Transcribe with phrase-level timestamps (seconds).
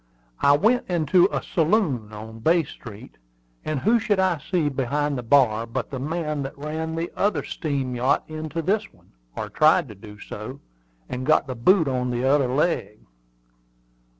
[0.39, 3.19] I went into a saloon on Bay Street,
[3.63, 7.43] and who should I see behind the bar but the man that ran the other
[7.43, 10.59] steam yacht into this one, or tried to do so,
[11.07, 13.01] and got the boot on t'other leg."